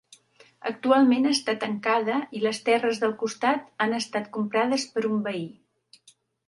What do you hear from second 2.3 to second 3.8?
i les terres del costat